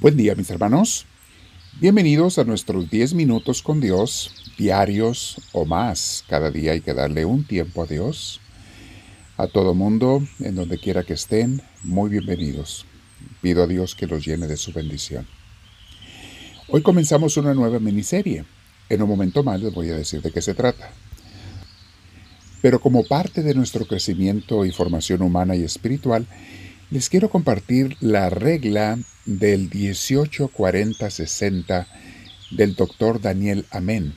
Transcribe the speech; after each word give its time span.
Buen 0.00 0.16
día 0.16 0.36
mis 0.36 0.48
hermanos. 0.48 1.06
Bienvenidos 1.80 2.38
a 2.38 2.44
nuestros 2.44 2.88
10 2.88 3.14
minutos 3.14 3.62
con 3.62 3.80
Dios, 3.80 4.30
diarios 4.56 5.40
o 5.50 5.64
más. 5.64 6.24
Cada 6.28 6.52
día 6.52 6.70
hay 6.70 6.82
que 6.82 6.94
darle 6.94 7.24
un 7.24 7.44
tiempo 7.44 7.82
a 7.82 7.86
Dios. 7.86 8.40
A 9.36 9.48
todo 9.48 9.74
mundo, 9.74 10.22
en 10.38 10.54
donde 10.54 10.78
quiera 10.78 11.02
que 11.02 11.14
estén, 11.14 11.62
muy 11.82 12.10
bienvenidos. 12.10 12.86
Pido 13.42 13.64
a 13.64 13.66
Dios 13.66 13.96
que 13.96 14.06
los 14.06 14.24
llene 14.24 14.46
de 14.46 14.56
su 14.56 14.72
bendición. 14.72 15.26
Hoy 16.68 16.82
comenzamos 16.82 17.36
una 17.36 17.52
nueva 17.52 17.80
miniserie. 17.80 18.44
En 18.88 19.02
un 19.02 19.08
momento 19.08 19.42
más 19.42 19.60
les 19.60 19.74
voy 19.74 19.90
a 19.90 19.96
decir 19.96 20.22
de 20.22 20.30
qué 20.30 20.40
se 20.40 20.54
trata. 20.54 20.92
Pero 22.62 22.80
como 22.80 23.02
parte 23.02 23.42
de 23.42 23.54
nuestro 23.54 23.84
crecimiento 23.84 24.64
y 24.64 24.70
formación 24.70 25.22
humana 25.22 25.56
y 25.56 25.64
espiritual, 25.64 26.24
les 26.90 27.08
quiero 27.10 27.28
compartir 27.28 27.98
la 28.00 28.30
regla 28.30 28.98
del 29.26 29.68
1840-60 29.70 31.86
del 32.50 32.74
doctor 32.76 33.20
Daniel 33.20 33.66
Amén, 33.70 34.14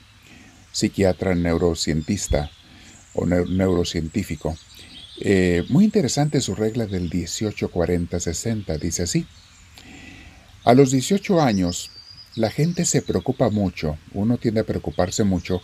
psiquiatra 0.72 1.34
neurocientista 1.34 2.50
o 3.12 3.26
neurocientífico. 3.26 4.56
Eh, 5.20 5.64
muy 5.68 5.84
interesante 5.84 6.40
su 6.40 6.54
regla 6.54 6.86
del 6.86 7.10
1840-60. 7.10 8.78
Dice 8.78 9.02
así, 9.02 9.26
a 10.64 10.72
los 10.72 10.92
18 10.92 11.42
años 11.42 11.90
la 12.36 12.50
gente 12.50 12.86
se 12.86 13.02
preocupa 13.02 13.50
mucho, 13.50 13.98
uno 14.14 14.38
tiende 14.38 14.62
a 14.62 14.64
preocuparse 14.64 15.24
mucho 15.24 15.60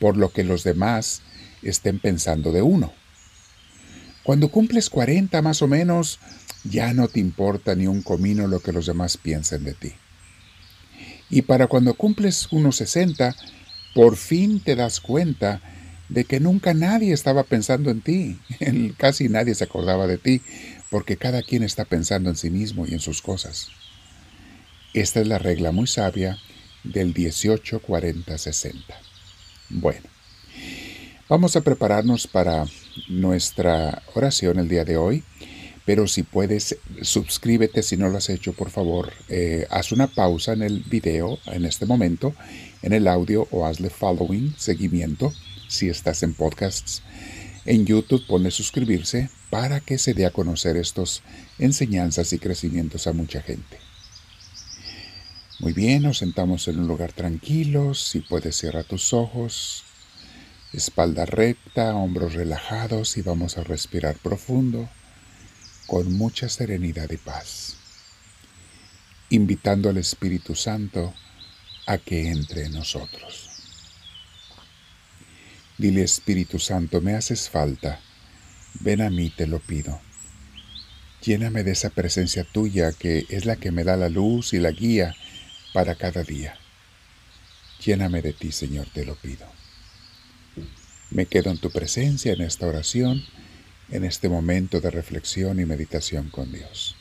por 0.00 0.16
lo 0.16 0.32
que 0.32 0.42
los 0.42 0.64
demás 0.64 1.20
estén 1.62 1.98
pensando 1.98 2.50
de 2.50 2.62
uno. 2.62 2.94
Cuando 4.22 4.48
cumples 4.48 4.88
40 4.90 5.40
más 5.40 5.62
o 5.62 5.68
menos, 5.68 6.18
ya 6.68 6.92
no 6.92 7.08
te 7.08 7.20
importa 7.20 7.74
ni 7.74 7.86
un 7.86 8.02
comino 8.02 8.46
lo 8.46 8.60
que 8.60 8.72
los 8.72 8.86
demás 8.86 9.16
piensen 9.16 9.64
de 9.64 9.74
ti. 9.74 9.92
Y 11.28 11.42
para 11.42 11.66
cuando 11.66 11.94
cumples 11.94 12.48
unos 12.52 12.76
60, 12.76 13.34
por 13.94 14.16
fin 14.16 14.60
te 14.60 14.76
das 14.76 15.00
cuenta 15.00 15.60
de 16.08 16.24
que 16.24 16.38
nunca 16.38 16.72
nadie 16.72 17.12
estaba 17.12 17.42
pensando 17.42 17.90
en 17.90 18.00
ti, 18.00 18.38
casi 18.96 19.28
nadie 19.28 19.54
se 19.54 19.64
acordaba 19.64 20.06
de 20.06 20.18
ti, 20.18 20.40
porque 20.90 21.16
cada 21.16 21.42
quien 21.42 21.62
está 21.62 21.84
pensando 21.84 22.30
en 22.30 22.36
sí 22.36 22.50
mismo 22.50 22.86
y 22.86 22.92
en 22.92 23.00
sus 23.00 23.22
cosas. 23.22 23.68
Esta 24.94 25.20
es 25.20 25.26
la 25.26 25.38
regla 25.38 25.72
muy 25.72 25.86
sabia 25.86 26.38
del 26.84 27.12
18-40-60. 27.12 28.74
Bueno, 29.68 30.08
vamos 31.28 31.56
a 31.56 31.60
prepararnos 31.62 32.28
para 32.28 32.66
nuestra 33.08 34.02
oración 34.14 34.60
el 34.60 34.68
día 34.68 34.84
de 34.84 34.96
hoy 34.96 35.24
pero 35.86 36.08
si 36.08 36.24
puedes, 36.24 36.76
suscríbete 37.00 37.82
si 37.82 37.96
no 37.96 38.08
lo 38.08 38.18
has 38.18 38.28
hecho, 38.28 38.52
por 38.52 38.70
favor. 38.70 39.12
Eh, 39.28 39.68
haz 39.70 39.92
una 39.92 40.08
pausa 40.08 40.52
en 40.52 40.62
el 40.62 40.80
video 40.80 41.38
en 41.46 41.64
este 41.64 41.86
momento, 41.86 42.34
en 42.82 42.92
el 42.92 43.06
audio, 43.06 43.46
o 43.52 43.64
hazle 43.64 43.88
following, 43.88 44.52
seguimiento, 44.58 45.32
si 45.68 45.88
estás 45.88 46.24
en 46.24 46.34
podcasts. 46.34 47.02
En 47.64 47.86
YouTube 47.86 48.26
pone 48.26 48.50
suscribirse 48.50 49.30
para 49.48 49.78
que 49.78 49.96
se 49.98 50.12
dé 50.12 50.26
a 50.26 50.32
conocer 50.32 50.76
estas 50.76 51.22
enseñanzas 51.58 52.32
y 52.32 52.40
crecimientos 52.40 53.06
a 53.06 53.12
mucha 53.12 53.40
gente. 53.40 53.78
Muy 55.60 55.72
bien, 55.72 56.02
nos 56.02 56.18
sentamos 56.18 56.66
en 56.66 56.80
un 56.80 56.88
lugar 56.88 57.12
tranquilo, 57.12 57.94
si 57.94 58.20
puedes 58.20 58.56
cierra 58.58 58.82
tus 58.82 59.12
ojos, 59.12 59.84
espalda 60.72 61.26
recta, 61.26 61.94
hombros 61.94 62.34
relajados 62.34 63.16
y 63.16 63.22
vamos 63.22 63.56
a 63.56 63.62
respirar 63.62 64.16
profundo 64.16 64.88
con 65.86 66.12
mucha 66.12 66.48
serenidad 66.48 67.10
y 67.10 67.16
paz, 67.16 67.76
invitando 69.30 69.88
al 69.88 69.98
Espíritu 69.98 70.54
Santo 70.54 71.14
a 71.86 71.98
que 71.98 72.30
entre 72.30 72.66
en 72.66 72.72
nosotros. 72.72 73.50
Dile 75.78 76.02
Espíritu 76.02 76.58
Santo, 76.58 77.00
me 77.00 77.14
haces 77.14 77.48
falta, 77.48 78.00
ven 78.80 79.02
a 79.02 79.10
mí, 79.10 79.30
te 79.30 79.46
lo 79.46 79.60
pido. 79.60 80.00
Lléname 81.22 81.64
de 81.64 81.72
esa 81.72 81.90
presencia 81.90 82.44
tuya 82.44 82.92
que 82.92 83.26
es 83.28 83.44
la 83.46 83.56
que 83.56 83.70
me 83.70 83.84
da 83.84 83.96
la 83.96 84.08
luz 84.08 84.52
y 84.54 84.58
la 84.58 84.70
guía 84.70 85.14
para 85.72 85.94
cada 85.94 86.22
día. 86.22 86.56
Lléname 87.84 88.22
de 88.22 88.32
ti, 88.32 88.52
Señor, 88.52 88.88
te 88.92 89.04
lo 89.04 89.16
pido. 89.16 89.46
Me 91.10 91.26
quedo 91.26 91.50
en 91.50 91.58
tu 91.58 91.70
presencia 91.70 92.32
en 92.32 92.40
esta 92.40 92.66
oración 92.66 93.22
en 93.90 94.04
este 94.04 94.28
momento 94.28 94.80
de 94.80 94.90
reflexión 94.90 95.60
y 95.60 95.66
meditación 95.66 96.28
con 96.30 96.52
Dios. 96.52 96.96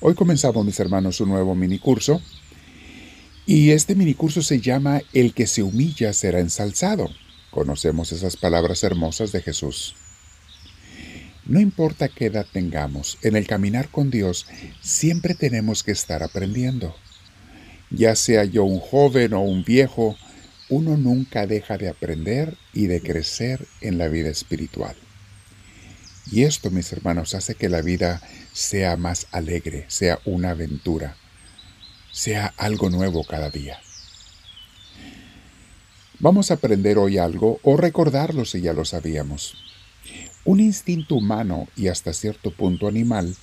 Hoy 0.00 0.14
comenzamos, 0.14 0.64
mis 0.64 0.78
hermanos, 0.80 1.20
un 1.20 1.30
nuevo 1.30 1.54
minicurso 1.54 2.20
y 3.46 3.70
este 3.70 3.94
minicurso 3.94 4.42
se 4.42 4.60
llama 4.60 5.02
El 5.12 5.34
que 5.34 5.46
se 5.46 5.62
humilla 5.62 6.12
será 6.12 6.40
ensalzado. 6.40 7.08
Conocemos 7.50 8.12
esas 8.12 8.36
palabras 8.36 8.84
hermosas 8.84 9.32
de 9.32 9.42
Jesús. 9.42 9.96
No 11.46 11.60
importa 11.60 12.08
qué 12.08 12.26
edad 12.26 12.46
tengamos, 12.50 13.18
en 13.22 13.36
el 13.36 13.46
caminar 13.46 13.90
con 13.90 14.10
Dios 14.10 14.46
siempre 14.80 15.34
tenemos 15.34 15.82
que 15.82 15.92
estar 15.92 16.22
aprendiendo. 16.22 16.94
Ya 17.90 18.16
sea 18.16 18.44
yo 18.44 18.64
un 18.64 18.80
joven 18.80 19.34
o 19.34 19.40
un 19.42 19.62
viejo, 19.62 20.16
uno 20.68 20.96
nunca 20.96 21.46
deja 21.46 21.76
de 21.78 21.88
aprender 21.88 22.56
y 22.72 22.86
de 22.86 23.00
crecer 23.00 23.66
en 23.80 23.98
la 23.98 24.08
vida 24.08 24.30
espiritual. 24.30 24.96
Y 26.30 26.44
esto, 26.44 26.70
mis 26.70 26.92
hermanos, 26.92 27.34
hace 27.34 27.54
que 27.54 27.68
la 27.68 27.82
vida 27.82 28.22
sea 28.52 28.96
más 28.96 29.26
alegre, 29.30 29.84
sea 29.88 30.18
una 30.24 30.50
aventura, 30.50 31.16
sea 32.12 32.54
algo 32.56 32.88
nuevo 32.88 33.24
cada 33.24 33.50
día. 33.50 33.78
Vamos 36.18 36.50
a 36.50 36.54
aprender 36.54 36.96
hoy 36.96 37.18
algo 37.18 37.60
o 37.62 37.76
recordarlo 37.76 38.44
si 38.44 38.62
ya 38.62 38.72
lo 38.72 38.84
sabíamos. 38.84 39.56
Un 40.44 40.60
instinto 40.60 41.16
humano 41.16 41.68
y 41.76 41.88
hasta 41.88 42.12
cierto 42.12 42.50
punto 42.50 42.88
animal 42.88 43.36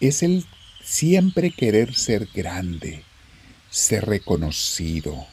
es 0.00 0.22
el 0.22 0.44
siempre 0.82 1.50
querer 1.50 1.94
ser 1.94 2.28
grande, 2.34 3.04
ser 3.70 4.06
reconocido, 4.06 5.26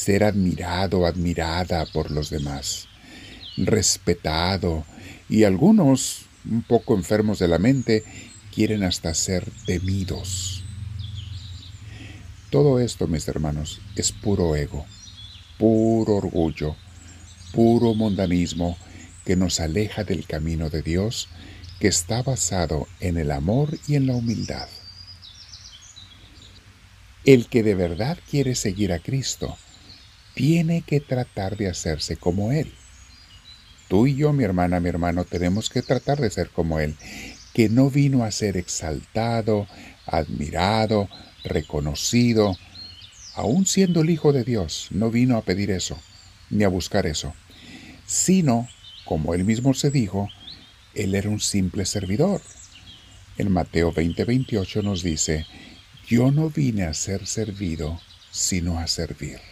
ser 0.00 0.24
admirado, 0.24 1.04
admirada 1.04 1.84
por 1.84 2.10
los 2.10 2.30
demás, 2.30 2.88
respetado, 3.58 4.86
y 5.28 5.44
algunos, 5.44 6.22
un 6.50 6.62
poco 6.62 6.94
enfermos 6.94 7.38
de 7.38 7.48
la 7.48 7.58
mente, 7.58 8.02
quieren 8.54 8.82
hasta 8.82 9.12
ser 9.12 9.50
temidos. 9.66 10.64
Todo 12.48 12.80
esto, 12.80 13.08
mis 13.08 13.28
hermanos, 13.28 13.82
es 13.94 14.10
puro 14.10 14.56
ego, 14.56 14.86
puro 15.58 16.16
orgullo, 16.16 16.76
puro 17.52 17.92
mundanismo 17.94 18.78
que 19.26 19.36
nos 19.36 19.60
aleja 19.60 20.02
del 20.02 20.26
camino 20.26 20.70
de 20.70 20.80
Dios 20.80 21.28
que 21.78 21.88
está 21.88 22.22
basado 22.22 22.88
en 23.00 23.18
el 23.18 23.30
amor 23.30 23.78
y 23.86 23.96
en 23.96 24.06
la 24.06 24.14
humildad. 24.14 24.68
El 27.26 27.48
que 27.48 27.62
de 27.62 27.74
verdad 27.74 28.18
quiere 28.30 28.54
seguir 28.54 28.94
a 28.94 28.98
Cristo 28.98 29.58
tiene 30.40 30.80
que 30.80 31.00
tratar 31.00 31.58
de 31.58 31.68
hacerse 31.68 32.16
como 32.16 32.50
Él. 32.50 32.72
Tú 33.88 34.06
y 34.06 34.16
yo, 34.16 34.32
mi 34.32 34.42
hermana, 34.42 34.80
mi 34.80 34.88
hermano, 34.88 35.26
tenemos 35.26 35.68
que 35.68 35.82
tratar 35.82 36.18
de 36.18 36.30
ser 36.30 36.48
como 36.48 36.80
Él, 36.80 36.96
que 37.52 37.68
no 37.68 37.90
vino 37.90 38.24
a 38.24 38.30
ser 38.30 38.56
exaltado, 38.56 39.68
admirado, 40.06 41.10
reconocido, 41.44 42.56
aun 43.34 43.66
siendo 43.66 44.00
el 44.00 44.08
Hijo 44.08 44.32
de 44.32 44.44
Dios, 44.44 44.86
no 44.92 45.10
vino 45.10 45.36
a 45.36 45.42
pedir 45.42 45.70
eso, 45.70 46.00
ni 46.48 46.64
a 46.64 46.68
buscar 46.68 47.04
eso, 47.04 47.34
sino, 48.06 48.66
como 49.04 49.34
Él 49.34 49.44
mismo 49.44 49.74
se 49.74 49.90
dijo, 49.90 50.30
Él 50.94 51.14
era 51.14 51.28
un 51.28 51.40
simple 51.40 51.84
servidor. 51.84 52.40
En 53.36 53.52
Mateo 53.52 53.92
20:28 53.92 54.82
nos 54.82 55.02
dice, 55.02 55.44
yo 56.08 56.30
no 56.30 56.48
vine 56.48 56.84
a 56.84 56.94
ser 56.94 57.26
servido, 57.26 58.00
sino 58.30 58.78
a 58.78 58.86
servir. 58.86 59.49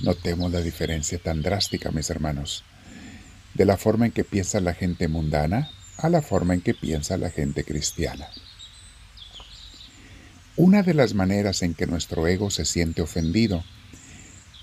Notemos 0.00 0.52
la 0.52 0.60
diferencia 0.60 1.18
tan 1.18 1.42
drástica, 1.42 1.90
mis 1.90 2.10
hermanos, 2.10 2.64
de 3.54 3.64
la 3.64 3.76
forma 3.76 4.06
en 4.06 4.12
que 4.12 4.24
piensa 4.24 4.60
la 4.60 4.74
gente 4.74 5.08
mundana 5.08 5.70
a 5.98 6.08
la 6.08 6.22
forma 6.22 6.54
en 6.54 6.60
que 6.60 6.74
piensa 6.74 7.16
la 7.16 7.30
gente 7.30 7.64
cristiana. 7.64 8.28
Una 10.56 10.82
de 10.82 10.94
las 10.94 11.14
maneras 11.14 11.62
en 11.62 11.74
que 11.74 11.86
nuestro 11.86 12.26
ego 12.26 12.50
se 12.50 12.64
siente 12.64 13.02
ofendido 13.02 13.64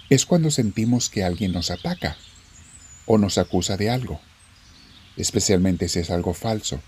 es 0.09 0.25
cuando 0.25 0.51
sentimos 0.51 1.09
que 1.09 1.23
alguien 1.23 1.53
nos 1.53 1.71
ataca 1.71 2.17
o 3.05 3.17
nos 3.17 3.37
acusa 3.37 3.77
de 3.77 3.89
algo, 3.89 4.19
especialmente 5.17 5.87
si 5.87 5.99
es 5.99 6.09
algo 6.09 6.33
falso. 6.33 6.81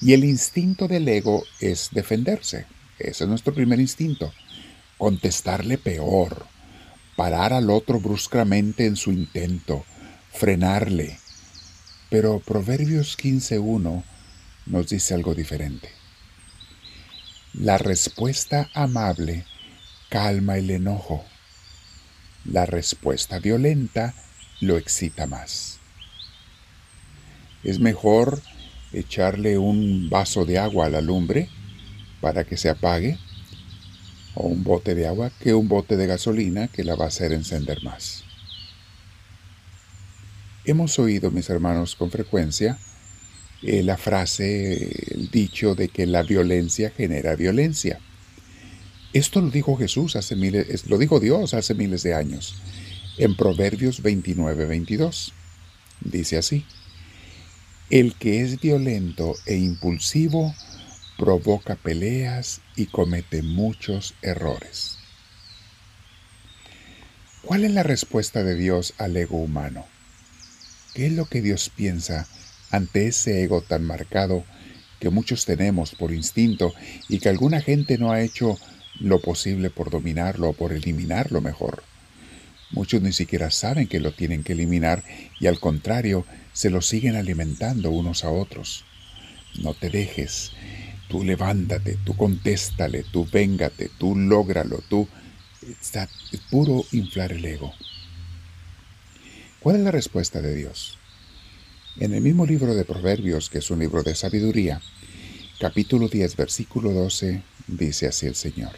Y 0.00 0.12
el 0.12 0.24
instinto 0.24 0.88
del 0.88 1.08
ego 1.08 1.44
es 1.60 1.88
defenderse. 1.92 2.66
Ese 2.98 3.24
es 3.24 3.28
nuestro 3.28 3.54
primer 3.54 3.80
instinto. 3.80 4.32
Contestarle 4.96 5.78
peor, 5.78 6.46
parar 7.18 7.52
al 7.52 7.68
otro 7.68 7.98
bruscamente 7.98 8.86
en 8.86 8.94
su 8.94 9.10
intento, 9.10 9.84
frenarle. 10.32 11.18
Pero 12.10 12.38
Proverbios 12.38 13.18
15.1 13.18 14.04
nos 14.66 14.88
dice 14.88 15.14
algo 15.14 15.34
diferente. 15.34 15.90
La 17.54 17.76
respuesta 17.76 18.70
amable 18.72 19.44
calma 20.08 20.58
el 20.58 20.70
enojo. 20.70 21.24
La 22.44 22.66
respuesta 22.66 23.40
violenta 23.40 24.14
lo 24.60 24.78
excita 24.78 25.26
más. 25.26 25.80
Es 27.64 27.80
mejor 27.80 28.40
echarle 28.92 29.58
un 29.58 30.08
vaso 30.08 30.44
de 30.44 30.58
agua 30.58 30.86
a 30.86 30.90
la 30.90 31.00
lumbre 31.00 31.48
para 32.20 32.44
que 32.44 32.56
se 32.56 32.70
apague 32.70 33.18
un 34.46 34.62
bote 34.64 34.94
de 34.94 35.06
agua 35.06 35.30
que 35.40 35.54
un 35.54 35.68
bote 35.68 35.96
de 35.96 36.06
gasolina 36.06 36.68
que 36.68 36.84
la 36.84 36.94
va 36.94 37.06
a 37.06 37.08
hacer 37.08 37.32
encender 37.32 37.82
más. 37.82 38.24
Hemos 40.64 40.98
oído, 40.98 41.30
mis 41.30 41.48
hermanos, 41.50 41.96
con 41.96 42.10
frecuencia 42.10 42.78
eh, 43.62 43.82
la 43.82 43.96
frase, 43.96 45.14
el 45.14 45.30
dicho 45.30 45.74
de 45.74 45.88
que 45.88 46.06
la 46.06 46.22
violencia 46.22 46.90
genera 46.90 47.34
violencia. 47.34 47.98
Esto 49.12 49.40
lo 49.40 49.50
dijo 49.50 49.76
Jesús 49.76 50.14
hace 50.14 50.36
miles, 50.36 50.86
lo 50.86 50.98
dijo 50.98 51.18
Dios 51.18 51.54
hace 51.54 51.74
miles 51.74 52.02
de 52.02 52.14
años, 52.14 52.60
en 53.16 53.34
Proverbios 53.34 54.02
29, 54.02 54.66
22. 54.66 55.32
Dice 56.00 56.36
así, 56.36 56.64
el 57.90 58.14
que 58.14 58.42
es 58.42 58.60
violento 58.60 59.34
e 59.46 59.56
impulsivo 59.56 60.54
provoca 61.18 61.74
peleas 61.74 62.60
y 62.76 62.86
comete 62.86 63.42
muchos 63.42 64.14
errores. 64.22 64.98
¿Cuál 67.42 67.64
es 67.64 67.72
la 67.72 67.82
respuesta 67.82 68.44
de 68.44 68.54
Dios 68.54 68.94
al 68.98 69.16
ego 69.16 69.38
humano? 69.38 69.84
¿Qué 70.94 71.06
es 71.06 71.12
lo 71.12 71.26
que 71.26 71.42
Dios 71.42 71.70
piensa 71.74 72.28
ante 72.70 73.08
ese 73.08 73.42
ego 73.42 73.62
tan 73.62 73.84
marcado 73.84 74.44
que 75.00 75.10
muchos 75.10 75.44
tenemos 75.44 75.92
por 75.96 76.12
instinto 76.12 76.72
y 77.08 77.18
que 77.18 77.28
alguna 77.28 77.60
gente 77.60 77.98
no 77.98 78.12
ha 78.12 78.20
hecho 78.20 78.56
lo 79.00 79.20
posible 79.20 79.70
por 79.70 79.90
dominarlo 79.90 80.50
o 80.50 80.52
por 80.52 80.72
eliminarlo 80.72 81.40
mejor? 81.40 81.82
Muchos 82.70 83.02
ni 83.02 83.12
siquiera 83.12 83.50
saben 83.50 83.88
que 83.88 83.98
lo 83.98 84.12
tienen 84.12 84.44
que 84.44 84.52
eliminar 84.52 85.02
y 85.40 85.48
al 85.48 85.58
contrario 85.58 86.24
se 86.52 86.70
lo 86.70 86.80
siguen 86.80 87.16
alimentando 87.16 87.90
unos 87.90 88.24
a 88.24 88.30
otros. 88.30 88.84
No 89.60 89.74
te 89.74 89.90
dejes, 89.90 90.52
Tú 91.08 91.24
levántate, 91.24 91.98
tú 92.04 92.16
contéstale, 92.16 93.04
tú 93.04 93.26
véngate, 93.30 93.90
tú 93.98 94.16
lógralo, 94.16 94.82
tú... 94.88 95.08
Está 95.68 96.08
puro 96.50 96.84
inflar 96.92 97.32
el 97.32 97.44
ego. 97.44 97.74
¿Cuál 99.60 99.76
es 99.76 99.82
la 99.82 99.90
respuesta 99.90 100.40
de 100.40 100.54
Dios? 100.54 100.98
En 101.98 102.14
el 102.14 102.22
mismo 102.22 102.46
libro 102.46 102.74
de 102.74 102.84
Proverbios, 102.84 103.50
que 103.50 103.58
es 103.58 103.70
un 103.70 103.80
libro 103.80 104.04
de 104.04 104.14
sabiduría, 104.14 104.80
capítulo 105.58 106.08
10, 106.08 106.36
versículo 106.36 106.92
12, 106.92 107.42
dice 107.66 108.06
así 108.06 108.26
el 108.26 108.36
Señor. 108.36 108.76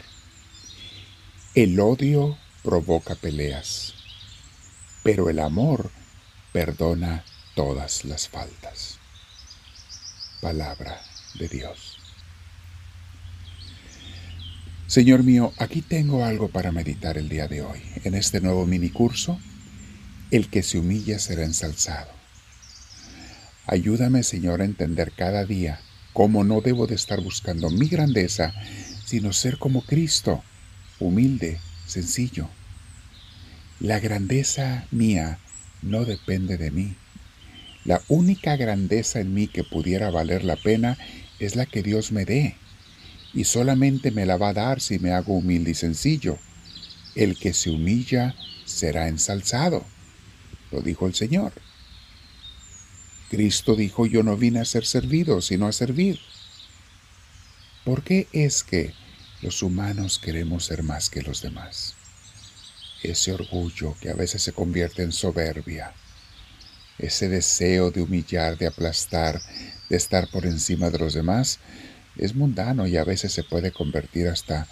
El 1.53 1.79
odio 1.79 2.37
provoca 2.63 3.13
peleas, 3.13 3.93
pero 5.03 5.29
el 5.29 5.39
amor 5.39 5.91
perdona 6.51 7.23
todas 7.55 8.03
las 8.03 8.27
faltas. 8.27 8.97
Palabra 10.41 10.99
de 11.35 11.47
Dios. 11.47 12.00
Señor 14.91 15.23
mío, 15.23 15.53
aquí 15.57 15.81
tengo 15.81 16.25
algo 16.25 16.49
para 16.49 16.73
meditar 16.73 17.17
el 17.17 17.29
día 17.29 17.47
de 17.47 17.61
hoy. 17.61 17.79
En 18.03 18.13
este 18.13 18.41
nuevo 18.41 18.65
mini 18.65 18.89
curso, 18.89 19.39
el 20.31 20.49
que 20.49 20.63
se 20.63 20.79
humilla 20.79 21.17
será 21.17 21.45
ensalzado. 21.45 22.11
Ayúdame, 23.67 24.21
Señor, 24.23 24.59
a 24.59 24.65
entender 24.65 25.13
cada 25.13 25.45
día 25.45 25.79
cómo 26.11 26.43
no 26.43 26.59
debo 26.59 26.87
de 26.87 26.95
estar 26.95 27.21
buscando 27.21 27.69
mi 27.69 27.87
grandeza, 27.87 28.53
sino 29.05 29.31
ser 29.31 29.59
como 29.59 29.81
Cristo, 29.85 30.43
humilde, 30.99 31.57
sencillo. 31.87 32.49
La 33.79 34.01
grandeza 34.01 34.87
mía 34.91 35.39
no 35.81 36.03
depende 36.03 36.57
de 36.57 36.69
mí. 36.69 36.97
La 37.85 38.01
única 38.09 38.57
grandeza 38.57 39.21
en 39.21 39.33
mí 39.33 39.47
que 39.47 39.63
pudiera 39.63 40.09
valer 40.09 40.43
la 40.43 40.57
pena 40.57 40.97
es 41.39 41.55
la 41.55 41.65
que 41.65 41.81
Dios 41.81 42.11
me 42.11 42.25
dé 42.25 42.57
y 43.33 43.45
solamente 43.45 44.11
me 44.11 44.25
la 44.25 44.37
va 44.37 44.49
a 44.49 44.53
dar 44.53 44.81
si 44.81 44.99
me 44.99 45.11
hago 45.11 45.33
humilde 45.33 45.71
y 45.71 45.75
sencillo. 45.75 46.37
El 47.15 47.37
que 47.37 47.53
se 47.53 47.69
humilla 47.69 48.35
será 48.65 49.07
ensalzado, 49.07 49.85
lo 50.71 50.81
dijo 50.81 51.07
el 51.07 51.13
Señor. 51.13 51.53
Cristo 53.29 53.75
dijo, 53.75 54.05
yo 54.05 54.23
no 54.23 54.35
vine 54.35 54.59
a 54.59 54.65
ser 54.65 54.85
servido, 54.85 55.41
sino 55.41 55.67
a 55.67 55.71
servir. 55.71 56.19
¿Por 57.85 58.03
qué 58.03 58.27
es 58.33 58.63
que 58.63 58.93
los 59.41 59.63
humanos 59.63 60.19
queremos 60.19 60.65
ser 60.65 60.83
más 60.83 61.09
que 61.09 61.21
los 61.21 61.41
demás? 61.41 61.95
Ese 63.01 63.31
orgullo 63.31 63.95
que 63.99 64.09
a 64.09 64.13
veces 64.13 64.43
se 64.43 64.51
convierte 64.51 65.01
en 65.01 65.11
soberbia, 65.11 65.93
ese 66.99 67.29
deseo 67.29 67.89
de 67.89 68.01
humillar, 68.01 68.57
de 68.57 68.67
aplastar, 68.67 69.41
de 69.89 69.97
estar 69.97 70.29
por 70.29 70.45
encima 70.45 70.89
de 70.89 70.99
los 70.99 71.13
demás, 71.13 71.59
es 72.17 72.35
mundano 72.35 72.87
y 72.87 72.97
a 72.97 73.03
veces 73.03 73.31
se 73.31 73.43
puede 73.43 73.71
convertir 73.71 74.27
hasta 74.27 74.67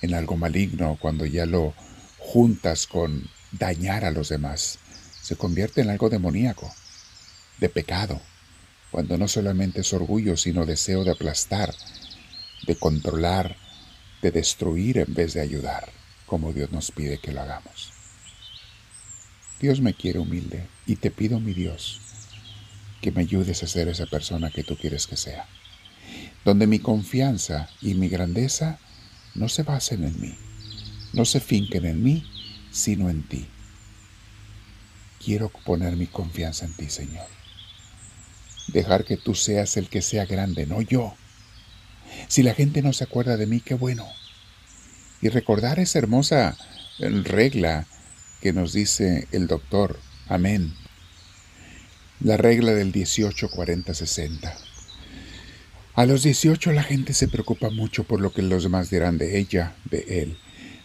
en 0.00 0.14
algo 0.14 0.36
maligno 0.36 0.98
cuando 1.00 1.26
ya 1.26 1.46
lo 1.46 1.74
juntas 2.18 2.86
con 2.86 3.28
dañar 3.52 4.04
a 4.04 4.10
los 4.10 4.28
demás. 4.28 4.78
Se 5.20 5.36
convierte 5.36 5.82
en 5.82 5.90
algo 5.90 6.08
demoníaco, 6.08 6.72
de 7.60 7.68
pecado, 7.68 8.20
cuando 8.90 9.16
no 9.16 9.28
solamente 9.28 9.82
es 9.82 9.92
orgullo, 9.92 10.36
sino 10.36 10.66
deseo 10.66 11.04
de 11.04 11.12
aplastar, 11.12 11.74
de 12.66 12.76
controlar, 12.76 13.56
de 14.20 14.30
destruir 14.30 14.98
en 14.98 15.14
vez 15.14 15.34
de 15.34 15.40
ayudar, 15.40 15.90
como 16.26 16.52
Dios 16.52 16.72
nos 16.72 16.90
pide 16.90 17.18
que 17.18 17.32
lo 17.32 17.42
hagamos. 17.42 17.92
Dios 19.60 19.80
me 19.80 19.94
quiere 19.94 20.18
humilde 20.18 20.66
y 20.86 20.96
te 20.96 21.12
pido, 21.12 21.38
mi 21.38 21.52
Dios, 21.52 22.00
que 23.00 23.12
me 23.12 23.22
ayudes 23.22 23.62
a 23.62 23.68
ser 23.68 23.88
esa 23.88 24.06
persona 24.06 24.50
que 24.50 24.64
tú 24.64 24.76
quieres 24.76 25.06
que 25.06 25.16
sea 25.16 25.46
donde 26.44 26.66
mi 26.66 26.78
confianza 26.78 27.68
y 27.80 27.94
mi 27.94 28.08
grandeza 28.08 28.78
no 29.34 29.48
se 29.48 29.62
basen 29.62 30.04
en 30.04 30.20
mí, 30.20 30.34
no 31.12 31.24
se 31.24 31.40
finquen 31.40 31.86
en 31.86 32.02
mí, 32.02 32.26
sino 32.70 33.10
en 33.10 33.22
ti. 33.22 33.46
Quiero 35.24 35.50
poner 35.50 35.96
mi 35.96 36.06
confianza 36.06 36.64
en 36.64 36.74
ti, 36.74 36.90
Señor. 36.90 37.26
Dejar 38.68 39.04
que 39.04 39.16
tú 39.16 39.34
seas 39.34 39.76
el 39.76 39.88
que 39.88 40.02
sea 40.02 40.26
grande, 40.26 40.66
no 40.66 40.82
yo. 40.82 41.14
Si 42.28 42.42
la 42.42 42.54
gente 42.54 42.82
no 42.82 42.92
se 42.92 43.04
acuerda 43.04 43.36
de 43.36 43.46
mí, 43.46 43.60
qué 43.60 43.74
bueno. 43.74 44.06
Y 45.20 45.28
recordar 45.28 45.78
esa 45.78 45.98
hermosa 45.98 46.56
regla 46.98 47.86
que 48.40 48.52
nos 48.52 48.72
dice 48.72 49.28
el 49.30 49.46
doctor. 49.46 50.00
Amén. 50.28 50.74
La 52.20 52.36
regla 52.36 52.72
del 52.72 52.92
18, 52.92 53.50
40, 53.50 53.94
60. 53.94 54.56
A 55.94 56.06
los 56.06 56.22
18 56.22 56.72
la 56.72 56.82
gente 56.82 57.12
se 57.12 57.28
preocupa 57.28 57.68
mucho 57.68 58.04
por 58.04 58.18
lo 58.18 58.32
que 58.32 58.40
los 58.40 58.62
demás 58.62 58.88
dirán 58.88 59.18
de 59.18 59.38
ella, 59.38 59.76
de 59.84 60.22
él. 60.22 60.38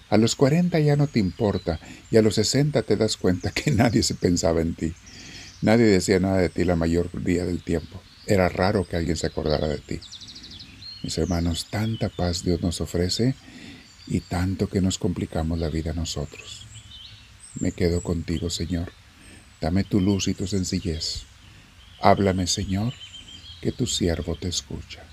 A 0.09 0.17
los 0.17 0.35
40 0.35 0.77
ya 0.81 0.97
no 0.97 1.07
te 1.07 1.19
importa 1.19 1.79
y 2.11 2.17
a 2.17 2.21
los 2.21 2.35
60 2.35 2.81
te 2.83 2.97
das 2.97 3.15
cuenta 3.15 3.51
que 3.51 3.71
nadie 3.71 4.03
se 4.03 4.15
pensaba 4.15 4.59
en 4.59 4.75
ti. 4.75 4.93
Nadie 5.61 5.85
decía 5.85 6.19
nada 6.19 6.39
de 6.39 6.49
ti 6.49 6.65
la 6.65 6.75
mayor 6.75 7.09
día 7.23 7.45
del 7.45 7.63
tiempo. 7.63 8.01
Era 8.25 8.49
raro 8.49 8.85
que 8.85 8.97
alguien 8.97 9.15
se 9.15 9.27
acordara 9.27 9.69
de 9.69 9.77
ti. 9.77 10.01
Mis 11.03 11.17
hermanos, 11.17 11.67
tanta 11.69 12.09
paz 12.09 12.43
Dios 12.43 12.61
nos 12.61 12.81
ofrece 12.81 13.33
y 14.07 14.19
tanto 14.19 14.67
que 14.67 14.81
nos 14.81 14.97
complicamos 14.97 15.57
la 15.57 15.69
vida 15.69 15.93
nosotros. 15.93 16.67
Me 17.61 17.71
quedo 17.71 18.03
contigo, 18.03 18.49
Señor. 18.49 18.91
Dame 19.61 19.85
tu 19.85 20.01
luz 20.01 20.27
y 20.27 20.33
tu 20.33 20.47
sencillez. 20.47 21.23
Háblame, 22.01 22.45
Señor 22.45 22.93
que 23.61 23.71
tu 23.71 23.85
siervo 23.85 24.35
te 24.35 24.47
escucha. 24.49 25.03